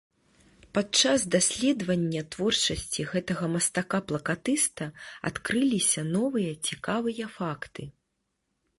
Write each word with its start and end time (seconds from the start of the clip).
Падчас 0.77 1.25
даследавання 1.35 2.23
творчасці 2.37 3.05
гэтага 3.13 3.45
мастака-плакатыста 3.57 4.91
адкрыліся 5.31 6.01
новыя 6.17 6.51
цікавыя 6.73 7.25
факты. 7.41 7.83